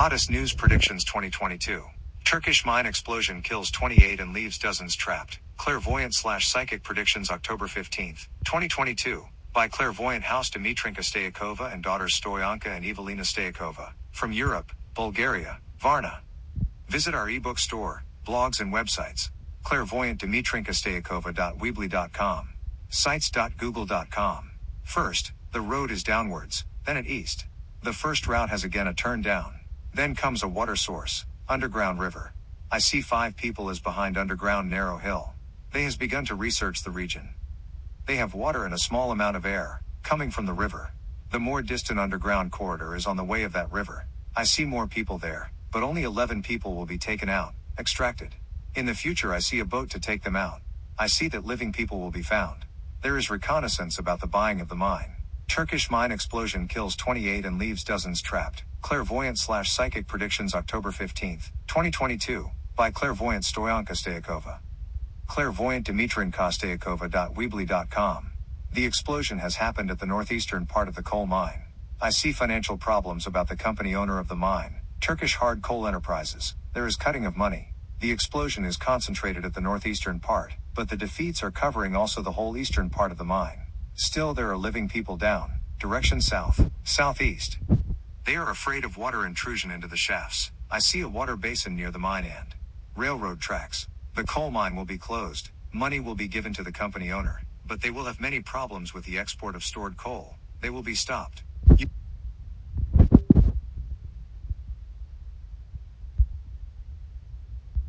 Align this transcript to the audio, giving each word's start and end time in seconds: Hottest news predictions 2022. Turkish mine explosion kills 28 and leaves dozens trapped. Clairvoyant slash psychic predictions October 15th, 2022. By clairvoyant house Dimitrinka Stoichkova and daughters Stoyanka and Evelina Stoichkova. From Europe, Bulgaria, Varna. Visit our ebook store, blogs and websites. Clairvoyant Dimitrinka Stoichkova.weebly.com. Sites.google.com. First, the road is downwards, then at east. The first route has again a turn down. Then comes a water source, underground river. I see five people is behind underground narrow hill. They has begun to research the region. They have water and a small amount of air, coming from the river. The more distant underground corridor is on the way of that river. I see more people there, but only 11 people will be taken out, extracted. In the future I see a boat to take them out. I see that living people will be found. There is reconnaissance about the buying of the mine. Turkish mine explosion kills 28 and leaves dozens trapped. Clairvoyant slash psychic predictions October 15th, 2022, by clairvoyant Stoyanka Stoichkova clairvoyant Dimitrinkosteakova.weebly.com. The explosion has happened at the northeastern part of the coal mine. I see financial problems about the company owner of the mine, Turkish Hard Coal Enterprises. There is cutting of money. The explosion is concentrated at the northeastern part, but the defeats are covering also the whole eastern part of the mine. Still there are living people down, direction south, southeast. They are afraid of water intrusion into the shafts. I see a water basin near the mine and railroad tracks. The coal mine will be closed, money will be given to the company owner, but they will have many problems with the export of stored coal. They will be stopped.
Hottest 0.00 0.30
news 0.30 0.54
predictions 0.54 1.04
2022. 1.04 1.84
Turkish 2.24 2.64
mine 2.64 2.86
explosion 2.86 3.42
kills 3.42 3.70
28 3.70 4.18
and 4.20 4.32
leaves 4.32 4.56
dozens 4.56 4.96
trapped. 4.96 5.40
Clairvoyant 5.58 6.14
slash 6.14 6.48
psychic 6.48 6.82
predictions 6.82 7.30
October 7.30 7.66
15th, 7.66 8.26
2022. 8.46 9.22
By 9.52 9.68
clairvoyant 9.68 10.24
house 10.24 10.48
Dimitrinka 10.48 11.02
Stoichkova 11.02 11.70
and 11.70 11.82
daughters 11.82 12.18
Stoyanka 12.18 12.68
and 12.74 12.82
Evelina 12.82 13.20
Stoichkova. 13.20 13.92
From 14.10 14.32
Europe, 14.32 14.72
Bulgaria, 14.94 15.58
Varna. 15.78 16.22
Visit 16.88 17.14
our 17.14 17.28
ebook 17.28 17.58
store, 17.58 18.02
blogs 18.26 18.60
and 18.60 18.72
websites. 18.72 19.28
Clairvoyant 19.64 20.18
Dimitrinka 20.18 20.72
Stoichkova.weebly.com. 20.72 22.48
Sites.google.com. 22.88 24.50
First, 24.82 25.32
the 25.52 25.60
road 25.60 25.90
is 25.90 26.02
downwards, 26.02 26.64
then 26.86 26.96
at 26.96 27.06
east. 27.06 27.44
The 27.82 27.92
first 27.92 28.26
route 28.26 28.48
has 28.48 28.64
again 28.64 28.86
a 28.86 28.94
turn 28.94 29.20
down. 29.20 29.59
Then 29.94 30.14
comes 30.14 30.42
a 30.44 30.48
water 30.48 30.76
source, 30.76 31.26
underground 31.48 32.00
river. 32.00 32.32
I 32.70 32.78
see 32.78 33.02
five 33.02 33.36
people 33.36 33.70
is 33.70 33.80
behind 33.80 34.18
underground 34.18 34.70
narrow 34.70 34.98
hill. 34.98 35.34
They 35.72 35.84
has 35.84 35.96
begun 35.96 36.24
to 36.26 36.36
research 36.36 36.84
the 36.84 36.92
region. 36.92 37.30
They 38.06 38.16
have 38.16 38.34
water 38.34 38.64
and 38.64 38.74
a 38.74 38.78
small 38.78 39.12
amount 39.12 39.36
of 39.36 39.46
air, 39.46 39.82
coming 40.02 40.30
from 40.30 40.46
the 40.46 40.52
river. 40.52 40.92
The 41.32 41.40
more 41.40 41.62
distant 41.62 42.00
underground 42.00 42.52
corridor 42.52 42.96
is 42.96 43.06
on 43.06 43.16
the 43.16 43.24
way 43.24 43.44
of 43.44 43.52
that 43.54 43.72
river. 43.72 44.06
I 44.36 44.44
see 44.44 44.64
more 44.64 44.88
people 44.88 45.18
there, 45.18 45.52
but 45.72 45.84
only 45.84 46.04
11 46.04 46.42
people 46.42 46.74
will 46.74 46.86
be 46.86 46.98
taken 46.98 47.28
out, 47.28 47.54
extracted. 47.78 48.34
In 48.76 48.86
the 48.86 48.94
future 48.94 49.32
I 49.32 49.40
see 49.40 49.60
a 49.60 49.64
boat 49.64 49.90
to 49.90 50.00
take 50.00 50.24
them 50.24 50.36
out. 50.36 50.60
I 50.98 51.06
see 51.08 51.28
that 51.28 51.46
living 51.46 51.72
people 51.72 52.00
will 52.00 52.10
be 52.12 52.22
found. 52.22 52.66
There 53.02 53.18
is 53.18 53.30
reconnaissance 53.30 53.98
about 53.98 54.20
the 54.20 54.26
buying 54.28 54.60
of 54.60 54.68
the 54.68 54.76
mine. 54.76 55.16
Turkish 55.48 55.90
mine 55.90 56.12
explosion 56.12 56.68
kills 56.68 56.96
28 56.96 57.46
and 57.46 57.58
leaves 57.58 57.84
dozens 57.84 58.22
trapped. 58.22 58.64
Clairvoyant 58.82 59.38
slash 59.38 59.70
psychic 59.70 60.06
predictions 60.08 60.54
October 60.54 60.90
15th, 60.90 61.50
2022, 61.68 62.50
by 62.76 62.90
clairvoyant 62.90 63.44
Stoyanka 63.44 63.92
Stoichkova 63.92 64.58
clairvoyant 65.28 65.86
Dimitrinkosteakova.weebly.com. 65.86 68.32
The 68.72 68.86
explosion 68.86 69.38
has 69.40 69.56
happened 69.56 69.90
at 69.90 69.98
the 70.00 70.06
northeastern 70.06 70.66
part 70.66 70.88
of 70.88 70.94
the 70.96 71.02
coal 71.02 71.26
mine. 71.26 71.64
I 72.00 72.10
see 72.10 72.30
financial 72.32 72.78
problems 72.78 73.26
about 73.26 73.48
the 73.48 73.56
company 73.56 73.92
owner 73.94 74.18
of 74.20 74.28
the 74.28 74.36
mine, 74.36 74.80
Turkish 75.00 75.36
Hard 75.36 75.62
Coal 75.62 75.86
Enterprises. 75.88 76.54
There 76.74 76.86
is 76.86 76.96
cutting 76.96 77.24
of 77.26 77.36
money. 77.36 77.72
The 78.00 78.10
explosion 78.12 78.64
is 78.66 78.76
concentrated 78.76 79.44
at 79.46 79.54
the 79.54 79.60
northeastern 79.62 80.20
part, 80.20 80.52
but 80.74 80.88
the 80.90 80.96
defeats 80.96 81.42
are 81.42 81.50
covering 81.52 81.96
also 81.96 82.20
the 82.22 82.32
whole 82.32 82.56
eastern 82.56 82.90
part 82.90 83.10
of 83.12 83.18
the 83.18 83.24
mine. 83.24 83.62
Still 83.94 84.34
there 84.34 84.50
are 84.50 84.56
living 84.58 84.88
people 84.88 85.16
down, 85.16 85.54
direction 85.80 86.20
south, 86.20 86.70
southeast. 86.84 87.58
They 88.30 88.36
are 88.36 88.50
afraid 88.52 88.84
of 88.84 88.96
water 88.96 89.26
intrusion 89.26 89.72
into 89.72 89.88
the 89.88 89.96
shafts. 89.96 90.52
I 90.70 90.78
see 90.78 91.00
a 91.00 91.08
water 91.08 91.36
basin 91.36 91.74
near 91.74 91.90
the 91.90 91.98
mine 91.98 92.24
and 92.24 92.54
railroad 92.94 93.40
tracks. 93.40 93.88
The 94.14 94.22
coal 94.22 94.52
mine 94.52 94.76
will 94.76 94.84
be 94.84 94.98
closed, 94.98 95.50
money 95.72 95.98
will 95.98 96.14
be 96.14 96.28
given 96.28 96.54
to 96.54 96.62
the 96.62 96.70
company 96.70 97.10
owner, 97.10 97.42
but 97.66 97.80
they 97.80 97.90
will 97.90 98.04
have 98.04 98.20
many 98.20 98.38
problems 98.38 98.94
with 98.94 99.04
the 99.04 99.18
export 99.18 99.56
of 99.56 99.64
stored 99.64 99.96
coal. 99.96 100.36
They 100.60 100.70
will 100.70 100.84
be 100.84 100.94
stopped. 100.94 101.42